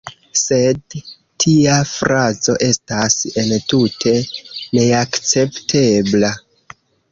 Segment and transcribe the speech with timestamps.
[0.39, 0.79] Sed
[1.43, 4.17] tia frazo estas entute
[4.81, 6.35] neakceptebla.